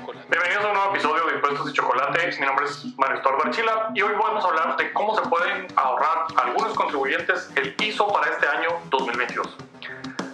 chocolate. 0.00 0.26
Bienvenidos 0.30 0.64
a 0.64 0.68
un 0.68 0.74
nuevo 0.74 0.90
episodio 0.92 1.26
de 1.26 1.34
Impuestos 1.34 1.70
y 1.70 1.72
Chocolate. 1.72 2.36
Mi 2.38 2.46
nombre 2.46 2.64
es 2.64 2.84
Mario 2.96 3.16
Estorbo 3.16 3.44
Archila 3.44 3.90
y 3.94 4.02
hoy 4.02 4.12
vamos 4.14 4.44
a 4.44 4.48
hablar 4.48 4.76
de 4.76 4.92
cómo 4.92 5.14
se 5.14 5.22
pueden 5.28 5.66
ahorrar 5.76 6.26
algunos 6.42 6.74
contribuyentes 6.74 7.50
el 7.56 7.74
ISO 7.80 8.08
para 8.08 8.30
este 8.30 8.46
año 8.46 8.70
2022. 8.90 9.56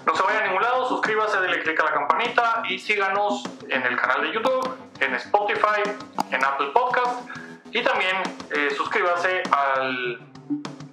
No 0.07 0.15
se 0.15 0.23
vaya 0.23 0.41
a 0.41 0.47
ningún 0.47 0.63
lado, 0.63 0.89
suscríbase, 0.89 1.41
dele 1.41 1.61
click 1.63 1.81
a 1.81 1.85
la 1.85 1.93
campanita 1.93 2.63
y 2.69 2.79
síganos 2.79 3.43
en 3.69 3.83
el 3.83 3.97
canal 3.97 4.23
de 4.23 4.33
YouTube, 4.33 4.77
en 5.01 5.15
Spotify, 5.15 5.83
en 6.31 6.45
Apple 6.45 6.69
Podcast 6.73 7.29
y 7.73 7.83
también 7.83 8.17
eh, 8.51 8.71
suscríbase 8.71 9.43
al 9.51 10.21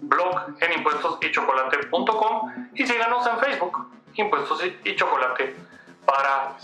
blog 0.02 0.46
en 0.60 0.74
impuestosychocolate.com 0.74 2.70
y 2.74 2.88
síganos 2.88 3.28
en 3.28 3.38
Facebook, 3.40 3.88
Impuestos 4.16 4.64
y 4.84 4.96
Chocolate, 4.96 5.56
para 6.06 6.56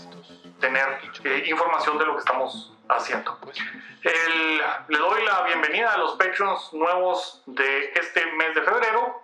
tener 0.60 1.00
eh, 1.24 1.44
información 1.46 1.98
de 1.98 2.04
lo 2.06 2.14
que 2.14 2.20
estamos 2.20 2.72
haciendo. 2.88 3.38
El- 4.02 4.62
le 4.88 4.98
doy 4.98 5.24
la 5.24 5.42
bienvenida 5.42 5.92
a 5.92 5.98
los 5.98 6.16
Patreons 6.16 6.72
nuevos 6.72 7.42
de 7.46 7.92
este 7.94 8.26
mes 8.32 8.54
de 8.54 8.62
febrero 8.62 9.22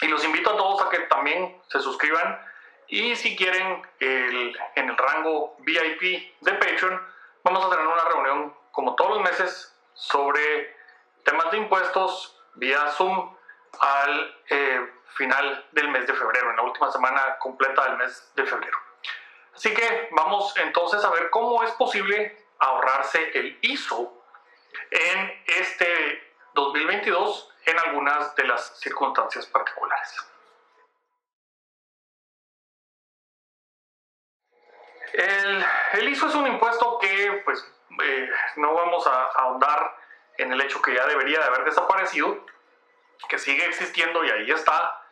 y 0.00 0.08
los 0.08 0.24
invito 0.24 0.50
a 0.52 0.56
todos 0.56 0.82
a 0.82 0.88
que 0.90 0.98
también 1.00 1.60
se 1.68 1.80
suscriban 1.80 2.40
y 2.88 3.14
si 3.16 3.36
quieren 3.36 3.82
el- 4.00 4.56
en 4.76 4.88
el 4.90 4.96
rango 4.96 5.56
VIP 5.60 6.34
de 6.40 6.52
Patreon 6.54 7.00
vamos 7.44 7.64
a 7.66 7.70
tener 7.70 7.86
una 7.86 8.04
reunión 8.04 8.54
como 8.72 8.94
todos 8.94 9.10
los 9.16 9.20
meses 9.22 9.74
sobre 9.94 10.76
temas 11.24 11.50
de 11.50 11.58
impuestos 11.58 12.36
vía 12.54 12.88
Zoom 12.92 13.34
al 13.80 14.36
eh, 14.50 14.92
final 15.16 15.66
del 15.72 15.88
mes 15.88 16.06
de 16.06 16.14
febrero, 16.14 16.50
en 16.50 16.56
la 16.56 16.62
última 16.62 16.90
semana 16.90 17.36
completa 17.38 17.84
del 17.84 17.96
mes 17.98 18.32
de 18.34 18.44
febrero. 18.44 18.78
Así 19.54 19.72
que 19.74 20.08
vamos 20.12 20.54
entonces 20.56 21.04
a 21.04 21.10
ver 21.10 21.30
cómo 21.30 21.62
es 21.62 21.70
posible 21.72 22.36
ahorrarse 22.58 23.30
el 23.38 23.58
ISO 23.62 24.24
en 24.90 25.42
este 25.46 26.32
2022 26.54 27.50
en 27.66 27.78
algunas 27.78 28.34
de 28.34 28.44
las 28.44 28.78
circunstancias 28.78 29.46
particulares. 29.46 30.16
El, 35.12 36.08
ISO 36.08 36.28
es 36.28 36.34
un 36.34 36.46
impuesto 36.46 36.98
que 36.98 37.42
pues 37.44 37.64
eh, 38.02 38.30
no 38.56 38.72
vamos 38.72 39.06
a 39.06 39.24
ahondar 39.36 39.94
en 40.38 40.52
el 40.52 40.60
hecho 40.62 40.80
que 40.80 40.94
ya 40.94 41.06
debería 41.06 41.38
de 41.38 41.44
haber 41.44 41.64
desaparecido, 41.64 42.46
que 43.28 43.38
sigue 43.38 43.66
existiendo 43.66 44.24
y 44.24 44.30
ahí 44.30 44.50
está, 44.50 45.02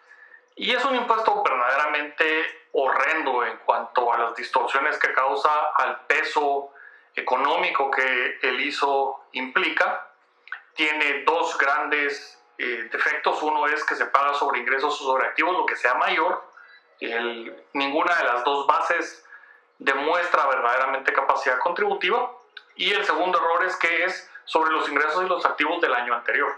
y 0.57 0.73
es 0.73 0.85
un 0.85 0.97
impuesto 0.97 1.43
verdaderamente 1.43 2.60
horrendo 2.73 3.45
en 3.45 3.57
cuanto 3.59 4.13
a 4.13 4.19
las 4.19 4.35
distorsiones 4.37 4.99
que 4.99 5.13
causa 5.13 5.51
al 5.77 6.07
peso 6.07 6.73
económico 7.15 7.91
que 7.91 8.39
el 8.43 8.61
ISO 8.61 9.25
implica. 9.33 10.09
Tiene 10.75 11.25
dos 11.25 11.59
grandes 11.59 12.39
eh, 12.59 12.89
defectos. 12.93 13.43
Uno 13.43 13.67
es 13.67 13.85
que 13.85 13.97
se 13.97 14.07
paga 14.07 14.35
sobre 14.35 14.61
ingresos 14.61 15.01
o 15.01 15.05
sobre 15.05 15.27
activos, 15.27 15.57
lo 15.57 15.67
que 15.67 15.77
sea 15.77 15.95
mayor. 15.95 16.45
El- 17.01 17.65
ninguna 17.73 18.15
de 18.17 18.25
las 18.25 18.45
dos 18.45 18.67
bases 18.67 19.25
demuestra 19.79 20.47
verdaderamente 20.47 21.13
capacidad 21.13 21.59
contributiva. 21.59 22.31
Y 22.77 22.93
el 22.93 23.05
segundo 23.05 23.39
error 23.39 23.65
es 23.65 23.77
que 23.77 24.05
es 24.05 24.31
sobre 24.45 24.71
los 24.73 24.89
ingresos 24.89 25.25
y 25.25 25.29
los 25.29 25.45
activos 25.45 25.81
del 25.81 25.95
año 25.95 26.15
anterior 26.15 26.53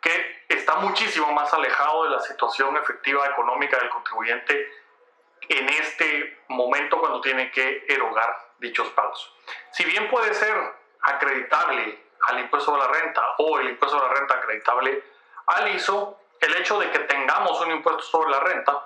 que 0.00 0.44
está 0.48 0.76
muchísimo 0.76 1.32
más 1.32 1.52
alejado 1.52 2.04
de 2.04 2.10
la 2.10 2.20
situación 2.20 2.76
efectiva 2.76 3.26
económica 3.26 3.76
del 3.78 3.88
contribuyente 3.88 4.70
en 5.48 5.68
este 5.68 6.40
momento 6.48 6.98
cuando 6.98 7.20
tiene 7.20 7.50
que 7.50 7.84
erogar 7.88 8.36
dichos 8.58 8.88
pagos. 8.90 9.32
Si 9.72 9.84
bien 9.84 10.08
puede 10.08 10.34
ser 10.34 10.56
acreditable 11.02 11.98
al 12.28 12.40
impuesto 12.40 12.72
de 12.72 12.78
la 12.78 12.88
renta 12.88 13.22
o 13.38 13.58
el 13.58 13.68
impuesto 13.70 14.00
de 14.00 14.08
la 14.08 14.14
renta 14.14 14.34
acreditable 14.34 15.04
al 15.46 15.74
ISO, 15.74 16.20
el 16.40 16.54
hecho 16.56 16.78
de 16.78 16.90
que 16.90 17.00
tengamos 17.00 17.60
un 17.60 17.72
impuesto 17.72 18.02
sobre 18.02 18.30
la 18.30 18.40
renta 18.40 18.82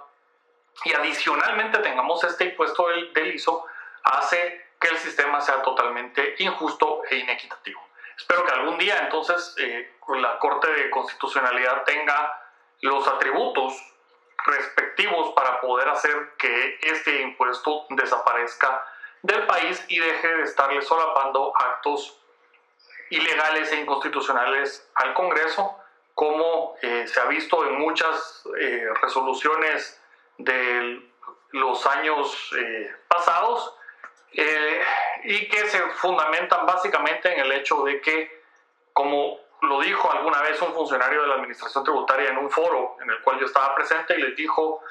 y 0.85 0.93
adicionalmente 0.93 1.79
tengamos 1.79 2.23
este 2.25 2.45
impuesto 2.45 2.89
del, 2.89 3.13
del 3.13 3.35
ISO 3.35 3.67
hace 4.05 4.71
que 4.81 4.89
el 4.89 4.99
sistema 4.99 5.41
sea 5.41 5.63
totalmente 5.63 6.37
injusto 6.39 7.03
e 7.09 7.17
inequitativo. 7.17 7.81
Espero 8.17 8.45
que 8.45 8.53
algún 8.53 8.79
día 8.79 8.99
entonces 8.99 9.55
eh, 9.59 9.93
la 10.09 10.39
Corte 10.39 10.71
de 10.71 10.91
Constitucionalidad 10.91 11.85
tenga 11.85 12.39
los 12.81 13.07
atributos 13.07 13.75
para 15.35 15.61
poder 15.61 15.89
hacer 15.89 16.35
que 16.37 16.79
este 16.83 17.23
impuesto 17.23 17.87
desaparezca 17.91 18.85
del 19.23 19.47
país 19.47 19.85
y 19.89 19.99
deje 19.99 20.29
de 20.29 20.43
estarle 20.43 20.83
solapando 20.83 21.53
actos 21.57 22.19
ilegales 23.11 23.73
e 23.73 23.81
inconstitucionales 23.81 24.89
al 24.95 25.15
Congreso, 25.15 25.77
como 26.15 26.77
eh, 26.83 27.07
se 27.07 27.21
ha 27.21 27.25
visto 27.25 27.67
en 27.67 27.79
muchas 27.79 28.45
eh, 28.59 28.89
resoluciones 29.03 30.01
de 30.39 31.03
los 31.53 31.87
años 31.87 32.53
eh, 32.57 32.95
pasados 33.09 33.75
eh, 34.33 34.81
y 35.25 35.49
que 35.49 35.67
se 35.69 35.81
fundamentan 35.91 36.67
básicamente 36.67 37.33
en 37.33 37.41
el 37.41 37.53
hecho 37.53 37.83
de 37.85 38.01
que, 38.01 38.43
como 38.93 39.39
lo 39.63 39.81
dijo 39.81 40.11
alguna 40.11 40.41
vez 40.43 40.61
un 40.63 40.73
funcionario 40.73 41.23
de 41.23 41.29
la 41.29 41.35
Administración 41.35 41.85
Tributaria 41.85 42.31
en 42.31 42.39
un 42.39 42.51
foro 42.51 42.97
en 43.01 43.11
el 43.11 43.21
cual 43.21 43.39
yo 43.39 43.47
estaba 43.47 43.75
presente 43.75 44.15
y 44.19 44.23
les 44.23 44.37
dijo, 44.37 44.83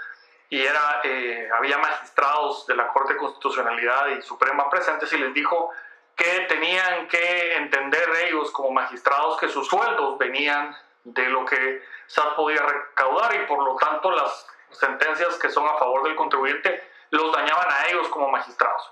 y 0.50 0.62
era, 0.62 1.02
eh, 1.04 1.50
había 1.56 1.78
magistrados 1.78 2.66
de 2.68 2.76
la 2.76 2.88
Corte 2.88 3.14
de 3.14 3.20
Constitucionalidad 3.20 4.08
y 4.08 4.22
Suprema 4.22 4.70
presentes 4.70 5.12
y 5.14 5.18
les 5.18 5.34
dijo 5.34 5.72
que 6.16 6.42
tenían 6.50 7.08
que 7.08 7.56
entender 7.56 8.10
ellos 8.26 8.52
como 8.52 8.72
magistrados 8.72 9.38
que 9.38 9.48
sus 9.48 9.68
sueldos 9.68 10.18
venían 10.18 10.76
de 11.04 11.30
lo 11.30 11.46
que 11.46 11.84
SAT 12.08 12.36
podía 12.36 12.62
recaudar 12.62 13.36
y 13.36 13.46
por 13.46 13.64
lo 13.64 13.76
tanto 13.78 14.12
las 14.12 14.48
sentencias 14.72 15.38
que 15.38 15.50
son 15.50 15.68
a 15.68 15.78
favor 15.78 16.04
del 16.04 16.16
contribuyente 16.16 16.84
los 17.12 17.32
dañaban 17.32 17.68
a 17.72 17.88
ellos 17.88 18.08
como 18.10 18.30
magistrados. 18.30 18.92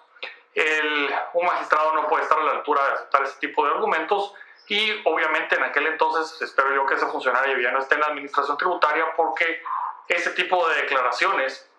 El, 0.54 1.14
un 1.34 1.46
magistrado 1.46 1.94
no 1.94 2.08
puede 2.08 2.24
estar 2.24 2.40
a 2.40 2.44
la 2.44 2.52
altura 2.52 2.84
de 2.84 2.94
aceptar 2.94 3.24
ese 3.24 3.40
tipo 3.40 3.64
de 3.66 3.72
argumentos 3.72 4.34
y 4.68 5.02
obviamente 5.06 5.56
en 5.56 5.64
aquel 5.64 5.88
entonces 5.88 6.42
espero 6.42 6.74
yo 6.76 6.86
que 6.86 6.96
ese 6.96 7.06
funcionario 7.08 7.60
ya 7.60 7.72
no 7.72 7.80
esté 7.80 7.96
en 7.96 8.02
la 8.02 8.08
administración 8.08 8.58
tributaria 8.58 9.14
porque 9.16 9.62
ese 10.08 10.32
tipo 10.32 10.68
de 10.68 10.82
declaraciones 10.82 11.70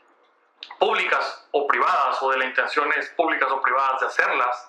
públicas 0.78 1.46
o 1.52 1.66
privadas 1.66 2.22
o 2.22 2.30
de 2.30 2.38
las 2.38 2.48
intenciones 2.48 3.08
públicas 3.10 3.50
o 3.50 3.60
privadas 3.60 4.00
de 4.00 4.06
hacerlas 4.06 4.68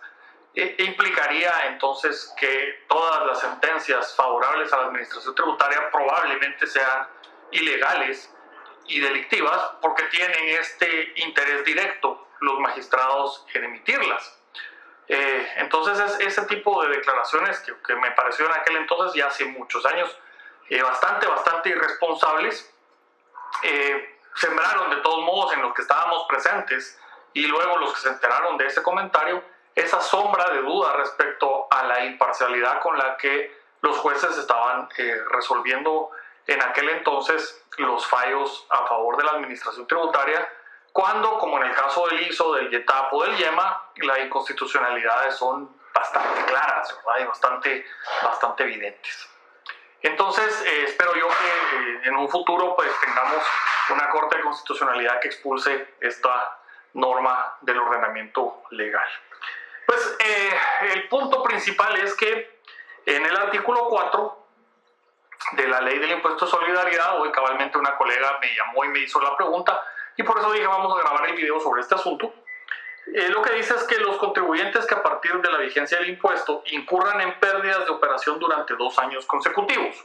implicaría 0.54 1.52
entonces 1.68 2.34
que 2.38 2.84
todas 2.88 3.26
las 3.26 3.40
sentencias 3.40 4.16
favorables 4.16 4.74
a 4.74 4.78
la 4.78 4.84
administración 4.88 5.36
tributaria 5.36 5.90
probablemente 5.92 6.68
sean 6.68 7.08
ilegales 7.52 8.34
y 8.88 9.00
delictivas 9.00 9.62
porque 9.82 10.04
tienen 10.06 10.50
este 10.50 11.14
interés 11.18 11.64
directo 11.64 12.28
los 12.42 12.60
magistrados 12.60 13.46
en 13.54 13.66
emitirlas. 13.66 14.39
Eh, 15.10 15.54
entonces 15.58 16.00
es 16.00 16.20
ese 16.20 16.44
tipo 16.44 16.84
de 16.84 16.90
declaraciones 16.90 17.60
que, 17.62 17.74
que 17.86 17.96
me 17.96 18.12
pareció 18.12 18.46
en 18.46 18.54
aquel 18.54 18.78
entonces, 18.78 19.16
ya 19.16 19.28
hace 19.28 19.44
muchos 19.46 19.86
años, 19.88 20.16
eh, 20.70 20.84
bastante, 20.84 21.26
bastante 21.26 21.70
irresponsables, 21.70 22.72
eh, 23.64 24.20
sembraron 24.36 24.92
de 24.92 24.98
todos 24.98 25.26
modos 25.26 25.54
en 25.54 25.64
los 25.64 25.74
que 25.74 25.82
estábamos 25.82 26.26
presentes 26.30 27.00
y 27.34 27.48
luego 27.48 27.78
los 27.78 27.94
que 27.94 28.02
se 28.02 28.10
enteraron 28.10 28.56
de 28.58 28.68
ese 28.68 28.84
comentario, 28.84 29.44
esa 29.74 30.00
sombra 30.00 30.50
de 30.52 30.62
duda 30.62 30.94
respecto 30.94 31.68
a 31.72 31.84
la 31.84 32.06
imparcialidad 32.06 32.82
con 32.82 32.98
la 32.98 33.18
que 33.18 33.58
los 33.82 33.98
jueces 33.98 34.38
estaban 34.38 34.90
eh, 34.98 35.22
resolviendo 35.32 36.12
en 36.46 36.62
aquel 36.62 36.90
entonces 36.90 37.64
los 37.78 38.06
fallos 38.06 38.68
a 38.70 38.86
favor 38.86 39.18
de 39.18 39.24
la 39.24 39.32
administración 39.32 39.88
tributaria, 39.88 40.48
cuando, 40.92 41.38
como 41.38 41.58
en 41.58 41.70
el 41.70 41.76
caso 41.76 42.08
del 42.08 42.22
ISO, 42.22 42.54
del 42.54 42.70
YETAP 42.70 43.14
o 43.14 43.24
del 43.24 43.38
YEMA, 43.38 43.92
las 43.98 44.20
inconstitucionalidades 44.20 45.36
son 45.36 45.78
bastante 45.94 46.46
claras 46.46 46.96
¿verdad? 46.96 47.22
y 47.22 47.26
bastante, 47.26 47.86
bastante 48.24 48.64
evidentes. 48.64 49.30
Entonces, 50.02 50.64
eh, 50.66 50.84
espero 50.86 51.14
yo 51.16 51.28
que 51.28 51.34
eh, 51.34 52.02
en 52.06 52.16
un 52.16 52.30
futuro 52.30 52.76
pues, 52.76 52.90
tengamos 53.02 53.44
una 53.90 54.10
Corte 54.10 54.38
de 54.38 54.44
Constitucionalidad 54.44 55.20
que 55.20 55.28
expulse 55.28 55.96
esta 56.00 56.60
norma 56.94 57.58
del 57.62 57.80
ordenamiento 57.80 58.64
legal. 58.72 59.08
Pues 59.86 60.18
eh, 60.20 60.60
el 60.94 61.08
punto 61.10 61.44
principal 61.44 61.98
es 61.98 62.16
que 62.16 62.60
en 63.06 63.26
el 63.26 63.36
artículo 63.36 63.88
4 63.90 64.46
de 65.54 65.68
la 65.68 65.82
ley 65.82 66.00
del 66.00 66.12
impuesto 66.12 66.46
de 66.46 66.52
solidaridad, 66.52 67.20
hoy 67.20 67.32
cabalmente 67.32 67.78
una 67.78 67.96
colega 67.98 68.38
me 68.40 68.54
llamó 68.56 68.86
y 68.86 68.90
me 68.90 69.00
hizo 69.00 69.20
la 69.20 69.36
pregunta, 69.36 69.82
y 70.20 70.24
por 70.24 70.38
eso 70.38 70.52
dije 70.52 70.68
vamos 70.68 70.94
a 70.94 71.02
grabar 71.02 71.30
el 71.30 71.36
video 71.36 71.62
sobre 71.62 71.80
este 71.80 71.96
asunto. 71.96 72.34
Eh, 73.08 73.30
lo 73.30 73.42
que 73.42 73.54
dice 73.54 73.74
es 73.74 73.84
que 73.84 73.98
los 74.00 74.18
contribuyentes 74.18 74.86
que 74.86 74.94
a 74.94 75.02
partir 75.02 75.40
de 75.40 75.50
la 75.50 75.60
vigencia 75.60 75.98
del 75.98 76.10
impuesto 76.10 76.62
incurran 76.72 77.22
en 77.22 77.40
pérdidas 77.40 77.86
de 77.86 77.92
operación 77.92 78.38
durante 78.38 78.76
dos 78.76 79.00
años 79.00 79.26
consecutivos. 79.26 79.96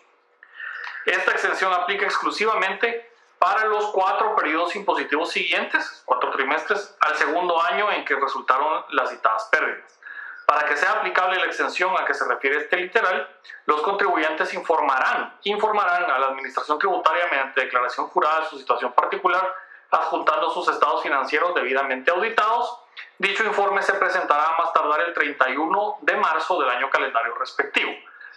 Esta 1.05 1.33
exención 1.33 1.73
aplica 1.73 2.07
exclusivamente 2.07 3.11
para 3.41 3.65
los 3.65 3.87
cuatro 3.89 4.37
periodos 4.37 4.77
impositivos 4.77 5.33
siguientes, 5.33 6.05
cuatro 6.05 6.31
trimestres, 6.31 6.97
al 7.01 7.17
segundo 7.17 7.61
año 7.61 7.91
en 7.91 8.05
que 8.05 8.15
resultaron 8.15 8.85
las 8.91 9.11
citadas 9.11 9.49
pérdidas. 9.51 9.99
Para 10.47 10.65
que 10.67 10.77
sea 10.77 10.93
aplicable 10.93 11.41
la 11.41 11.47
exención 11.47 11.93
a 11.99 12.05
que 12.05 12.15
se 12.15 12.25
refiere 12.29 12.59
este 12.59 12.77
literal, 12.77 13.29
los 13.67 13.83
contribuyentes 13.83 14.55
informarán, 14.55 15.37
informarán 15.43 16.09
a 16.09 16.19
la 16.21 16.27
Administración 16.29 16.79
Tributaria 16.79 17.27
mediante 17.27 17.63
declaración 17.63 18.07
jurada 18.07 18.43
de 18.43 18.47
su 18.47 18.59
situación 18.59 18.93
particular, 18.93 19.53
adjuntando 19.95 20.51
sus 20.51 20.69
estados 20.69 21.03
financieros 21.03 21.55
debidamente 21.55 22.11
auditados. 22.11 22.81
Dicho 23.19 23.45
informe 23.45 23.83
se 23.83 23.95
presentará 23.95 24.45
a 24.45 24.59
más 24.59 24.73
tardar 24.73 25.01
el 25.01 25.15
31 25.15 25.99
de 26.01 26.17
marzo 26.17 26.61
del 26.61 26.71
año 26.71 26.91
calendario 26.91 27.35
respectivo. 27.35 27.93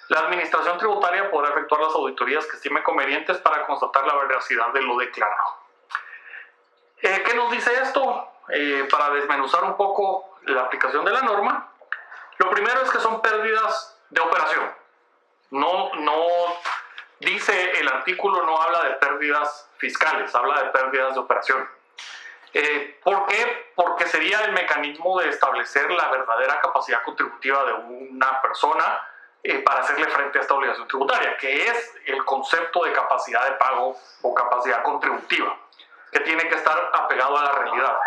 La 0.10 0.20
Administración 0.20 0.78
Tributaria 0.78 1.30
podrá 1.30 1.50
efectuar 1.50 1.82
las 1.82 1.94
auditorías 1.94 2.46
que 2.46 2.56
estime 2.56 2.82
convenientes 2.82 3.38
para 3.40 3.66
constatar 3.66 4.06
la 4.06 4.16
veracidad 4.16 4.72
de 4.72 4.82
lo 4.82 4.98
declarado. 4.98 5.58
Eh, 7.02 7.24
¿Qué 7.26 7.34
nos 7.34 7.52
dice 7.52 7.74
esto? 7.82 8.30
Eh, 8.50 8.88
para 8.90 9.10
desmenuzar 9.10 9.64
un 9.66 9.76
poco 9.76 10.38
la 10.44 10.62
aplicación 10.62 11.04
de 11.04 11.12
la 11.12 11.22
norma, 11.22 11.70
lo 12.38 12.50
primero 12.50 12.82
es 12.82 12.90
que 12.90 13.00
son 13.00 13.22
pérdidas 13.22 14.00
de 14.10 14.22
operación. 14.22 14.72
No, 15.52 15.94
no 15.96 16.14
dice 17.20 17.80
el 17.80 17.88
artículo, 17.88 18.44
no 18.44 18.62
habla 18.62 18.84
de 18.84 18.92
pérdidas 18.96 19.70
fiscales, 19.78 20.34
habla 20.36 20.64
de 20.64 20.70
pérdidas 20.70 21.14
de 21.14 21.20
operación. 21.20 21.70
Eh, 22.54 23.00
¿Por 23.04 23.26
qué? 23.28 23.72
Porque 23.76 24.06
sería 24.08 24.44
el 24.46 24.54
mecanismo 24.54 25.20
de 25.20 25.30
establecer 25.30 25.92
la 25.92 26.08
verdadera 26.10 26.60
capacidad 26.62 27.04
contributiva 27.04 27.64
de 27.66 27.74
una 27.74 28.42
persona 28.42 29.08
eh, 29.44 29.60
para 29.60 29.82
hacerle 29.82 30.08
frente 30.08 30.40
a 30.40 30.42
esta 30.42 30.54
obligación 30.54 30.88
tributaria, 30.88 31.38
que 31.38 31.68
es 31.68 31.96
el 32.06 32.24
concepto 32.26 32.84
de 32.84 32.94
capacidad 32.94 33.44
de 33.46 33.52
pago 33.58 33.96
o 34.22 34.34
capacidad 34.34 34.82
contributiva, 34.84 35.56
que 36.12 36.22
tiene 36.22 36.48
que 36.48 36.56
estar 36.56 36.92
apegado 36.94 37.38
a 37.38 37.44
la 37.44 37.52
realidad. 37.52 37.98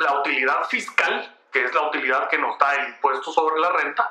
La 0.00 0.14
utilidad 0.14 0.64
fiscal 0.64 1.36
que 1.52 1.64
es 1.64 1.74
la 1.74 1.82
utilidad 1.82 2.28
que 2.28 2.38
nos 2.38 2.58
da 2.58 2.74
el 2.74 2.88
impuesto 2.88 3.32
sobre 3.32 3.60
la 3.60 3.70
renta, 3.70 4.10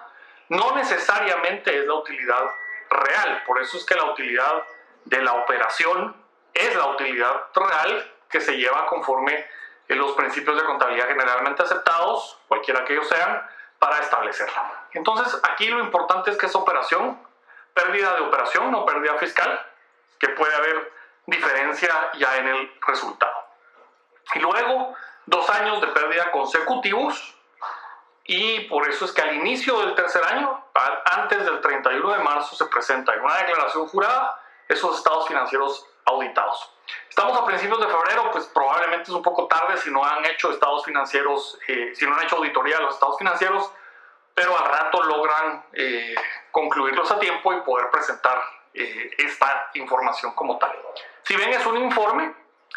no 0.50 0.76
necesariamente 0.76 1.78
es 1.78 1.86
la 1.86 1.96
utilidad 1.96 2.44
real. 2.90 3.44
Por 3.46 3.62
eso 3.62 3.78
es 3.78 3.86
que 3.86 3.96
la 3.96 4.06
utilidad 4.06 4.64
de 5.06 5.22
la 5.22 5.34
operación 5.34 6.16
es 6.54 6.76
la 6.76 6.88
utilidad 6.88 7.48
real 7.56 8.16
que 8.30 8.42
se 8.42 8.58
lleva 8.58 8.86
conforme 8.88 9.46
los 9.88 10.12
principios 10.14 10.56
de 10.56 10.66
contabilidad 10.66 11.08
generalmente 11.08 11.64
aceptados, 11.64 12.40
cualquiera 12.48 12.86
que 12.86 12.94
ellos 12.94 13.08
sean, 13.08 13.42
para 13.80 14.00
establecerla. 14.00 14.88
Entonces, 14.94 15.40
aquí 15.44 15.68
lo 15.68 15.80
importante 15.80 16.32
es 16.32 16.38
que 16.38 16.46
es 16.46 16.56
operación, 16.56 17.20
pérdida 17.74 18.14
de 18.16 18.22
operación, 18.22 18.72
no 18.72 18.86
pérdida 18.86 19.16
fiscal, 19.16 19.66
que 20.20 20.30
puede 20.30 20.54
haber 20.54 20.92
diferencia 21.26 22.12
ya 22.18 22.38
en 22.38 22.48
el 22.50 22.80
resultado. 22.86 23.46
Y 24.36 24.40
luego, 24.40 24.94
dos 25.26 25.50
años 25.50 25.82
de 25.82 25.88
pérdida 25.88 26.30
consecutivos 26.32 27.36
y 28.32 28.60
por 28.66 28.88
eso 28.88 29.06
es 29.06 29.12
que 29.12 29.24
al 29.24 29.34
inicio 29.38 29.80
del 29.80 29.96
tercer 29.96 30.24
año, 30.24 30.64
antes 31.14 31.44
del 31.44 31.60
31 31.62 32.12
de 32.14 32.20
marzo, 32.20 32.56
se 32.56 32.66
presenta 32.66 33.16
en 33.16 33.22
una 33.22 33.36
declaración 33.38 33.88
jurada 33.88 34.40
esos 34.68 34.98
estados 34.98 35.28
financieros 35.28 35.84
auditados. 36.06 36.72
Estamos 37.10 37.36
a 37.36 37.44
principios 37.44 37.80
de 37.80 37.88
febrero, 37.88 38.30
pues 38.32 38.46
probablemente 38.54 39.06
es 39.06 39.10
un 39.10 39.24
poco 39.24 39.48
tarde 39.48 39.78
si 39.78 39.90
no 39.90 40.06
han 40.06 40.24
hecho 40.26 40.52
estados 40.52 40.86
financieros, 40.86 41.58
eh, 41.68 41.92
si 41.96 42.06
no 42.06 42.14
han 42.14 42.24
hecho 42.24 42.36
auditoría 42.36 42.78
de 42.78 42.84
los 42.84 42.94
estados 42.94 43.18
financieros, 43.18 43.72
pero 44.36 44.56
al 44.56 44.74
rato 44.74 45.02
logran 45.02 45.66
eh, 45.74 46.14
concluirlos 46.52 47.12
a 47.12 47.20
tiempo 47.20 47.52
y 47.52 47.62
poder 47.62 47.90
presentar 47.90 48.40
eh, 48.76 49.10
esta 49.18 49.72
información 49.74 50.36
como 50.36 50.60
tal. 50.60 50.78
Si 51.24 51.36
bien 51.36 51.50
es 51.50 51.66
un 51.66 51.78
informe, 51.78 52.36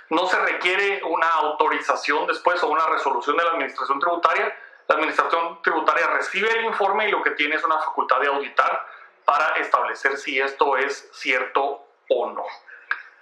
no 0.08 0.26
se 0.26 0.38
requiere 0.38 1.02
una 1.04 1.28
autorización 1.28 2.26
después 2.26 2.62
o 2.62 2.68
una 2.68 2.86
resolución 2.86 3.36
de 3.36 3.44
la 3.44 3.50
Administración 3.50 4.00
Tributaria. 4.00 4.56
La 4.88 4.96
Administración 4.96 5.62
Tributaria 5.62 6.06
recibe 6.08 6.50
el 6.50 6.64
informe 6.64 7.08
y 7.08 7.10
lo 7.10 7.22
que 7.22 7.30
tiene 7.32 7.56
es 7.56 7.64
una 7.64 7.78
facultad 7.78 8.20
de 8.20 8.28
auditar 8.28 8.86
para 9.24 9.56
establecer 9.56 10.16
si 10.16 10.40
esto 10.40 10.76
es 10.76 11.08
cierto 11.12 11.86
o 12.08 12.30
no. 12.30 12.44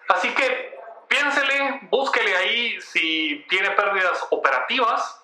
Así 0.09 0.35
que 0.35 0.79
piénsele, 1.09 1.81
búsquele 1.91 2.37
ahí 2.37 2.81
si 2.81 3.45
tiene 3.49 3.71
pérdidas 3.73 4.27
operativas 4.31 5.23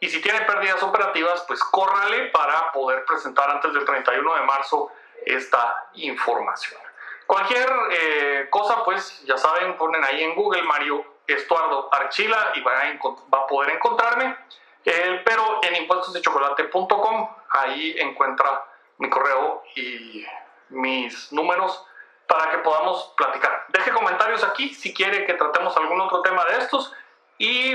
y 0.00 0.08
si 0.08 0.20
tiene 0.20 0.42
pérdidas 0.42 0.82
operativas, 0.82 1.44
pues 1.46 1.62
córrale 1.64 2.26
para 2.26 2.72
poder 2.72 3.04
presentar 3.04 3.50
antes 3.50 3.72
del 3.72 3.84
31 3.84 4.34
de 4.34 4.40
marzo 4.42 4.92
esta 5.24 5.88
información. 5.94 6.80
Cualquier 7.26 7.70
eh, 7.90 8.48
cosa, 8.50 8.84
pues 8.84 9.24
ya 9.24 9.38
saben, 9.38 9.76
ponen 9.76 10.04
ahí 10.04 10.22
en 10.22 10.34
Google 10.34 10.62
Mario 10.62 11.04
Estuardo 11.26 11.88
Archila 11.90 12.52
y 12.54 12.60
va 12.60 12.72
a, 12.80 13.38
a 13.38 13.46
poder 13.46 13.70
encontrarme. 13.74 14.36
Eh, 14.84 15.22
pero 15.24 15.60
en 15.62 15.76
impuestosdechocolate.com, 15.76 17.28
ahí 17.50 17.96
encuentra 17.98 18.64
mi 18.98 19.08
correo 19.08 19.62
y 19.74 20.24
mis 20.68 21.32
números 21.32 21.86
para 22.26 22.50
que 22.50 22.58
podamos 22.58 23.12
platicar. 23.16 23.66
Deje 23.68 23.92
comentarios 23.92 24.44
aquí 24.44 24.74
si 24.74 24.92
quiere 24.92 25.24
que 25.24 25.34
tratemos 25.34 25.76
algún 25.76 26.00
otro 26.00 26.22
tema 26.22 26.44
de 26.46 26.58
estos 26.58 26.92
y 27.38 27.74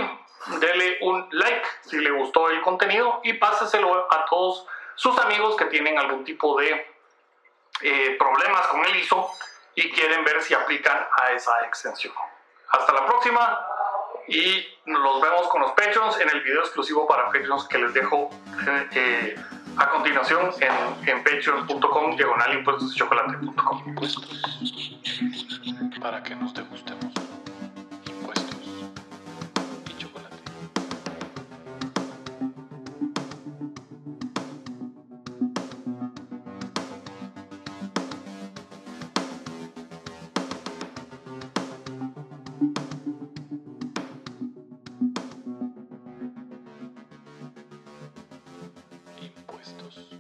dele 0.59 0.97
un 1.01 1.27
like 1.31 1.67
si 1.81 1.97
le 1.97 2.11
gustó 2.11 2.49
el 2.49 2.61
contenido 2.61 3.19
y 3.23 3.33
páseselo 3.33 4.11
a 4.11 4.25
todos 4.25 4.65
sus 4.95 5.17
amigos 5.19 5.55
que 5.55 5.65
tienen 5.65 5.97
algún 5.97 6.23
tipo 6.23 6.59
de 6.59 6.93
eh, 7.81 8.15
problemas 8.17 8.67
con 8.67 8.85
el 8.85 8.95
ISO 8.95 9.31
y 9.75 9.91
quieren 9.91 10.23
ver 10.23 10.41
si 10.41 10.53
aplican 10.53 11.07
a 11.17 11.31
esa 11.31 11.65
extensión. 11.65 12.13
Hasta 12.69 12.93
la 12.93 13.05
próxima 13.05 13.67
y 14.29 14.65
nos 14.85 15.21
vemos 15.21 15.47
con 15.47 15.61
los 15.61 15.71
Patreons 15.71 16.19
en 16.19 16.29
el 16.29 16.41
video 16.41 16.61
exclusivo 16.61 17.07
para 17.07 17.25
Patreons 17.25 17.67
que 17.67 17.77
les 17.79 17.93
dejo 17.93 18.29
eh, 18.93 19.35
a 19.77 19.89
continuación 19.89 20.51
en, 20.59 21.09
en 21.09 21.23
patreon.com 21.23 22.15
diagonal 22.15 22.53
impuestos 22.53 22.95
chocolate.com. 22.95 23.95
Para 25.99 26.21
que 26.23 26.35
nos 26.35 26.53
degustemos. 26.53 26.68
gestos. 49.69 50.18